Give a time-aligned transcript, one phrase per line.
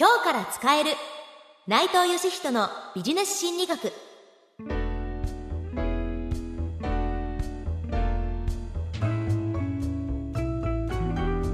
[0.00, 0.90] 今日から使える。
[1.66, 3.92] 内藤義人のビジネス心理学。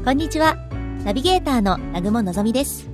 [0.04, 0.56] こんにちは。
[1.06, 2.90] ナビゲーターの南雲のぞみです。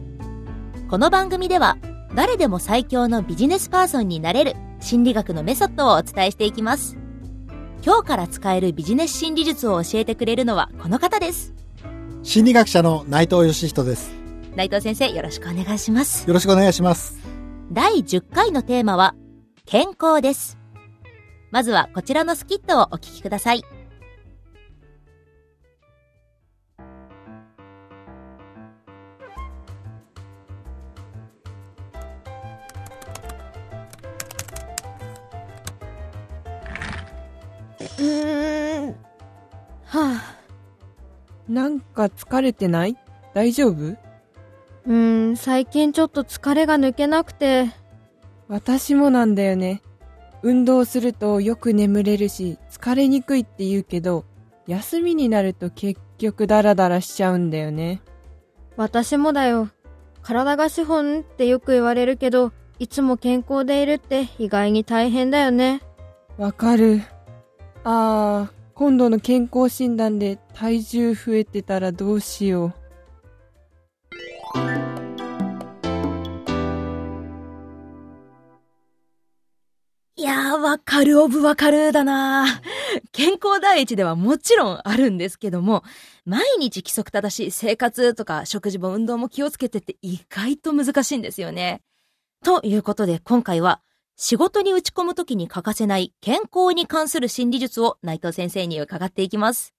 [0.89, 1.79] この番組では
[2.15, 6.97] 誰でも最強のビジネスパーソンになれる心理学のメソッドをお伝えしていきます。
[7.85, 11.53] 今日から使えるビジネス心理術を教えてくれるのはこの方です。
[12.23, 14.20] 心理学者の内藤義人です。
[14.57, 17.19] 内藤先生よろしくお願いしますよろしくお願いします。
[17.73, 19.15] 第10回のテーマは
[19.65, 20.59] 健康です
[21.51, 23.63] まずはこちらのスキットをお聞きください
[37.99, 38.91] うーん。
[38.91, 38.95] は
[39.87, 40.37] あ。
[41.49, 42.97] なんか疲れてない？
[43.35, 43.97] 大丈夫？
[44.91, 47.71] うーん、最近ちょっと疲れが抜けなくて、
[48.49, 49.83] 私もなんだよね。
[50.43, 54.25] 運動するとよく眠れるし、疲れにくいって言うけど、
[54.67, 58.03] 休みになると結局ダラダラしちゃうんだよね。
[58.77, 59.69] 私もだよ。
[60.23, 65.83] 体が資本ってよく言われるけど、いつも健康でいるって意外に大変だよね。
[66.37, 67.03] わかる。
[67.85, 72.80] あー、今度の健康診断で体重増えてたらどうしよう。
[80.51, 82.45] やー、わかるオブわかるだな
[83.13, 85.85] 健康第一ではもちろんあるんですけども、
[86.25, 91.83] 毎日規則正しい生活とか食事も運動も気をつけてって意外と難しいんですよね。
[92.45, 93.81] ということで今回は、
[94.17, 99.73] 仕事に打ち込むときに欠かせない健康に関する心理術を内藤先生に伺っていきます。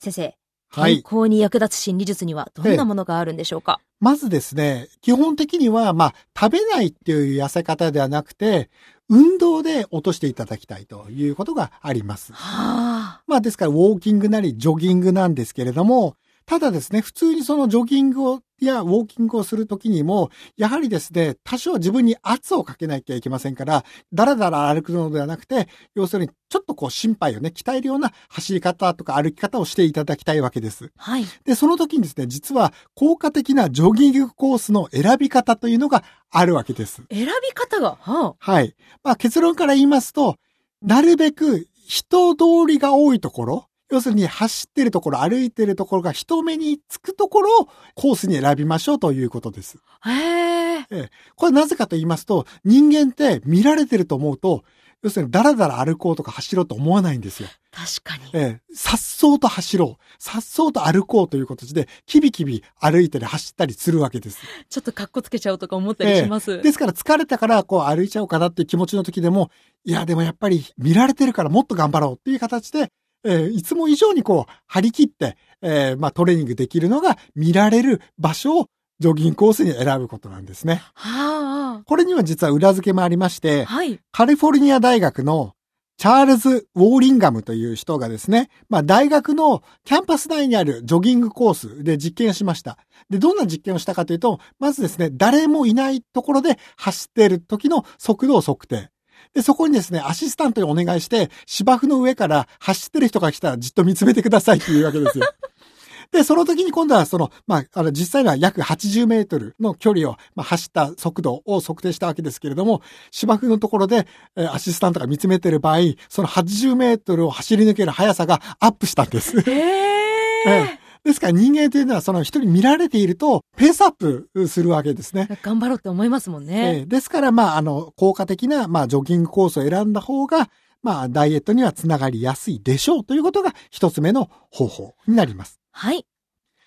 [0.00, 1.02] 先生、健はい。
[1.04, 8.68] 康に役立つ心理術にはどんなものがあるんでしょうか、まずですね、基本的には、まあ、食べないっていう痩せ方ではなくて、
[9.08, 12.32] 運動で落としていただきたいということがあります。
[12.32, 13.22] はあ。
[13.26, 16.16] まあ、ですから、ウォーキングなり、ジョギングなんですけれども、
[16.46, 30.92] ただですね、普通にそのジョギングを、やウォーキングをするときにも、やはりですね、多少自分に圧をかけなきゃいけませんから、だらだら歩くのではなくて、要するにちょっとこう心肺をね、鍛えるような走り方とか歩き方をしていただきたいわけです。
[30.96, 31.24] はい。
[31.44, 37.02] で、その時にですね、実は効果的なジョギングコースの選び方というのがあるわけです。
[37.10, 38.74] 選び方が、ははい。
[39.02, 40.36] まあ結論から言いますと、
[40.82, 49.78] なるべく人通りが多いところ、要するに走ってるところ、歩いてるところが人目につくところをコースに選びましょうということです。
[50.00, 50.10] あ。
[50.10, 51.10] へえ。
[51.36, 54.64] これなぜかと言いますと、人間って見られてると思うと、
[55.02, 57.48] 要するにダラダラ歩こうとか走ろうと思わないんですよ。
[57.70, 58.30] 確かに。
[58.32, 60.04] ええ、さっそうと走ろう。
[60.18, 64.38] さっそうと歩こうという形で、キビキビ歩いたり走ったりするわけです。
[64.70, 66.62] ちょっと格好つけちゃおうとか思ったりします。
[66.62, 69.50] ですから疲れたからこう歩いちゃおうかなっていう気持ちの時でも、
[69.84, 72.90] いやでもやっぱり見られてるからもっと頑張ろうっていう形で、
[73.24, 78.66] えーいつも以上にこう張り切って、えーまあトレーニングできるのが見られる場所を
[79.00, 80.82] ジョギングコースに選ぶことなんですね。
[80.94, 83.40] はこれには実は裏付けもありましあ。
[83.40, 83.98] て、はい。
[84.12, 85.54] カリフォルニア大学の
[85.96, 92.78] チャールズ・ウォーリンガムという人がですね、まあ大学のキャンパス内にあるジョギングコースで実験をしました。
[93.10, 98.90] で、どんな実験をしたかというと、まずですね、誰もいないところで走っている時の速度を測定。
[99.34, 105.26] で、そこにですね、アシスタントにお願いして、芝生の上から走ってる人が来たらじっと見つめてくださいっていうわけですよ。
[106.12, 114.06] で、その時に今度はその、まあ、あの、実際には約80メートルの距離を、まあ、走った速度を測定したわけですけれども、芝生のところで、
[114.36, 115.78] えーアシスタントが見つめてる場合、
[116.08, 119.40] その80メートルを走り抜ける速さがアップしたんです。
[119.40, 120.04] へ え。
[120.46, 125.28] ええですから人間というのはその人に見られていると、ペースアップするわけですね。
[125.42, 126.80] 頑張ろうって思いますもんえね。
[126.80, 130.48] えですから、まあ、あの、効果的な、まあ、ジョギングコースを選んだ方が、
[130.82, 135.60] まあ、ダイエットにはつながりやすいでしょうということが一つ目の方法になります。
[135.72, 136.06] はい。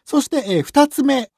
[0.06, 1.30] そして、えー二つ目。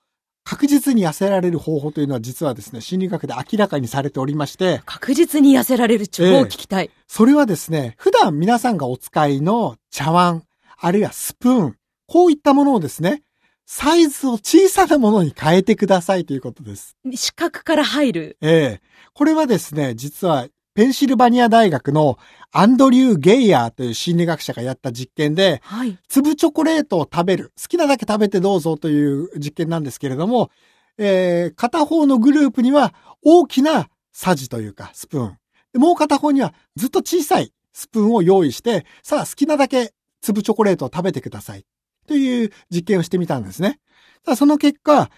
[0.46, 6.90] 確実に痩せられる方法というのは実はですね、心理学で明らかにされておりまして、確実に痩せられる超ええ聞きたい。
[7.08, 10.44] それはですね、普段皆さんがお使いの茶碗、
[10.80, 11.76] あるいはスプーン、
[12.10, 13.22] こういったものをですね、
[13.68, 16.98] サイズを小さなものに変えてくださいということです。
[17.14, 18.38] 視覚から入る。
[18.42, 18.82] ええ
[19.14, 22.18] これはですね、実は、ペンシルバニア大学の
[22.52, 26.00] アンドリュー・ゲイヤーという心理学者がやった実験で、はい。
[26.08, 27.54] 粒チョコレートを食べる。
[27.62, 30.50] 好きなだけ食べてどうぞという実験なんですけれども、
[30.98, 35.38] えー片方のグループには大きなサジというかスプーン。
[35.74, 41.66] でもう片方にはずっと小さいスプーンを用意して、さあ好きなだけ粒チョコレートを食べてください。
[42.10, 43.80] という実験をしてみたんですね。
[44.26, 45.12] さあその結果、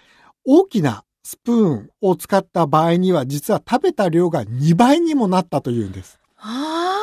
[0.44, 6.20] 大きなスプーンを使った場合には、実は食べた量が2倍にもなったというんです。
[6.36, 6.98] あ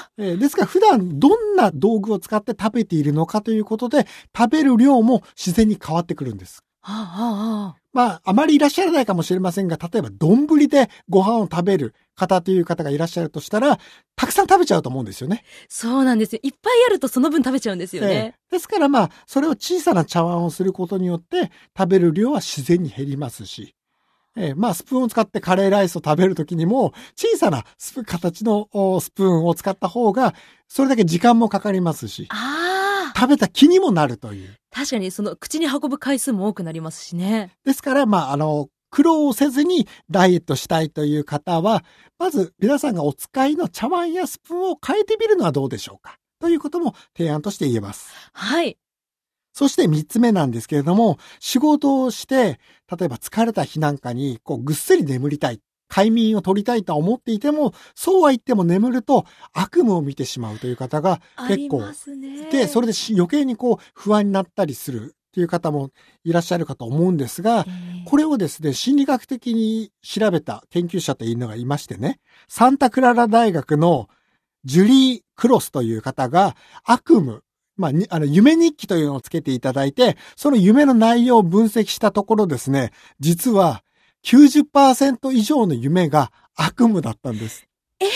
[0.00, 0.10] あ。
[0.20, 6.64] えーですから普段どんな道具を使って食べているのかということで、食べる量も自然に変わってくるんです。
[6.80, 7.76] はあ、はあ、はあ。
[7.92, 13.78] まあ、あまりいらっしゃらないかもしれませんが、例えば、丼でご飯を食べる方という方がいらっしゃるとしたら、
[14.14, 15.44] たくさん食べちゃうと思うんですよね。
[15.68, 16.40] そうなんですよ。
[16.42, 18.34] いっぱいあるとその分食べちゃうんですよえね。
[18.50, 23.74] えですからまあ、それを小さな茶碗をすることによって、食べる量は自然に減りますし、
[24.36, 30.34] ええまあ、スプーンを使ってカレーライスを食べるときにも、小さなスプ形のおスプーンを使った方が、
[30.68, 32.28] それだけ時間もかかりますし。
[33.16, 34.54] 食べた気にもなるという。
[34.70, 37.52] 確かにその口に運ぶ回数も多くなりますしね。
[37.64, 41.84] ですから、まあ、あの、苦労をせずにダイエットしたいという方は、
[42.18, 46.16] まず皆さんがお使いの茶碗やスプーンを変えてみるのはどうでしょうか？
[46.40, 48.10] ということも提案として言えます。
[48.32, 48.78] はい。
[49.52, 52.60] そして三つ目なんですけれども、仕事をして、
[52.96, 55.60] 例えば疲れた日なんかに、こう、ぐっすり眠りたい。
[55.88, 62.50] 快眠を取りたいとは思っていても、そうは言っても眠ると悪夢を見てしまうという方が結構すね。
[62.50, 65.90] で、それでし余計にこう不安になったりするっていう方も
[66.24, 67.66] いらっしゃるかと思うんですが、
[68.06, 72.18] これをですね、心理学的に調べた研究者というのがいましてね、
[72.48, 74.08] サンタクララ大学の
[74.64, 77.38] ジュリー・クロスという方が悪夢、
[77.76, 82.90] まあ、にあの、夢日記というのをつけていただいて、その夢の内容を分析したところですね、
[83.20, 83.82] 実は
[84.28, 87.66] 90%以上の夢が悪夢だったんです。
[87.98, 88.06] え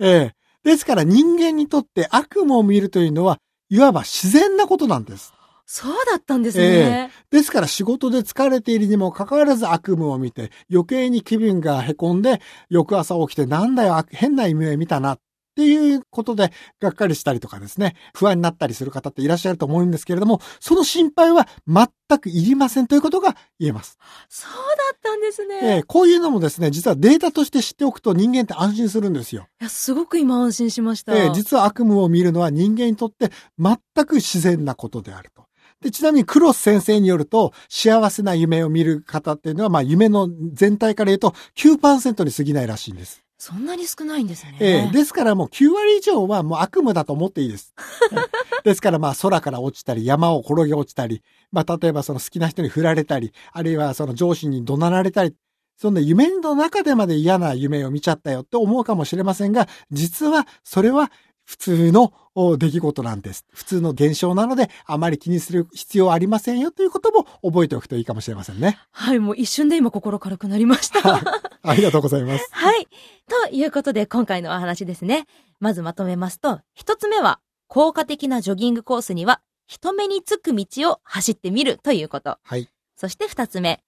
[0.00, 0.34] ええ。
[0.64, 3.38] ですから人間にとって悪夢を見るというのは、
[3.68, 5.32] いわば自然なことなんです。
[5.66, 7.12] そうだったんですね。
[7.30, 15.20] ですから仕事で疲れているにもかかわらず悪夢を見て、余計に気分が凹んで、翌朝起きてなんだよ、あ変な夢見たなっ
[15.54, 21.88] ていうことで、がっかりしたりとかですね、不安になったりする方っていらっしゃると思うんですけれども、その心配は全
[22.18, 23.98] くいりませんということが言えます。
[24.28, 24.58] そうだ
[24.94, 25.58] ったんですね。
[25.62, 29.46] ええこういうのもですね、実はデータとして知っておくと人間って安心するんですよ。
[29.60, 31.16] いや、すごく今安心しました。
[31.16, 35.44] ええ実は悪夢を見るのは人間にとって全く自然なことであると。
[35.80, 43.24] で、ちなみにクロス先生によると、幸せな夢を見る方っていうのは、まあ夢の全体から言うと9%に過ぎないらしいんです。
[43.40, 44.58] そんなに少ないんですね。
[44.60, 47.74] ええですからもう9割以上はもう悪夢だと思っていいです。
[48.12, 48.16] え
[48.60, 55.34] えですからまあ空から落ちたり、山を転げ落ちたり、まあ例えばその好きな人に振られたり、あるいはその上司に怒鳴られたり、
[55.78, 61.10] そんな夢の中でまで嫌な夢を見ちゃったよって思うかもしれませんが、実はそれは
[61.46, 63.44] 普通のお出来事なんです。
[63.52, 68.78] 普通の現象なので、あまり気にする必要はありませんよということも覚えておくといいかもしれませんね。
[68.90, 71.00] はい、もう一瞬で今心軽くなりました。
[71.00, 71.22] は い
[71.62, 72.48] ありがとうございます。
[72.52, 72.86] はい。
[73.28, 75.26] ということで、今回のお話ですね。
[75.58, 82.38] まずまとめますと、一つ目は、効果的なジョギングコースには、人目につく道を走ってみるということ。
[82.42, 82.68] はい。
[82.96, 83.82] そして二つ目、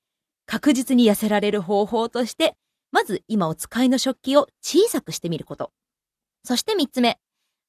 [0.46, 2.56] 確実に痩せられる方法として、
[2.92, 5.72] まず今お使いの食器を小さくしてみること。
[6.44, 7.18] そして三つ目、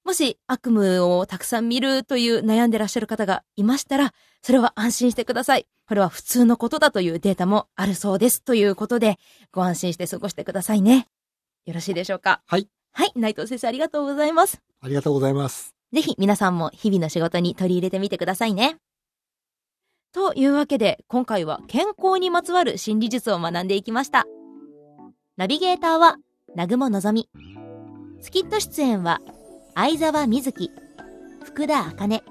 [0.04, 5.66] もし悪夢をたくさん見るという悩んでらっしゃる方がいましたら、それは安心してください。
[5.88, 8.44] これは普通のことだというデータもあるそうです。
[8.44, 9.18] ということで、
[9.52, 11.08] ご安心して過ごしてくださいね。
[11.66, 12.68] よろしいでしょうかはい。
[12.92, 14.62] はい、内藤先生ありがとうございます。
[14.82, 15.74] ありがとうございます。
[15.94, 18.78] ぜひ皆さんも日々の仕事に取り入れてみてくださいね。
[20.12, 24.26] というわけで、今回は健康にまつわる心理術を学んでいきました。
[25.38, 26.18] ナビゲーターは、
[26.50, 27.30] 南雲のぞみ。
[28.22, 29.22] スキット出演は、
[29.76, 30.72] 相沢瑞希、
[31.44, 32.24] 福田茜。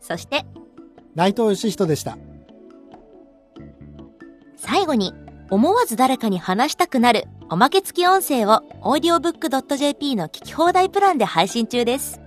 [0.00, 0.44] そして、
[1.14, 2.18] 内藤義人でした。
[4.56, 5.14] 最後に、
[5.50, 12.20] 思わず誰かに話したくなるおまけ付き音声を audiobook.jp の聞き放題プランで配信中です。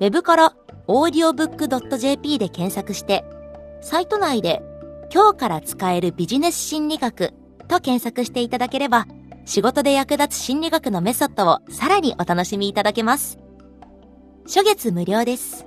[0.00, 0.54] ウェブから
[0.88, 3.24] audiobook.jp で検索して、
[3.82, 4.62] サイト内で
[5.12, 7.34] 今日から使えるビジネス心理学
[7.68, 9.06] と検索していただければ、
[9.46, 13.38] 仕事で役立つ心理学のメソッドをさらにお楽しみいただけます。
[14.44, 15.64] 初月無料です。